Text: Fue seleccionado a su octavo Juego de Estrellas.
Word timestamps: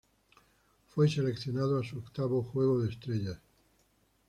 Fue 0.87 1.07
seleccionado 1.07 1.79
a 1.79 1.83
su 1.83 1.99
octavo 1.99 2.41
Juego 2.41 2.81
de 2.81 2.89
Estrellas. 2.89 3.37